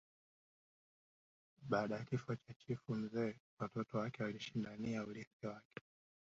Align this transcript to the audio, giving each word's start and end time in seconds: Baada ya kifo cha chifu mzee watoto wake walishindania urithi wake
Baada 1.61 1.95
ya 1.97 2.05
kifo 2.05 2.35
cha 2.35 2.53
chifu 2.53 2.95
mzee 2.95 3.35
watoto 3.59 3.97
wake 3.97 4.23
walishindania 4.23 5.05
urithi 5.05 5.47
wake 5.47 5.81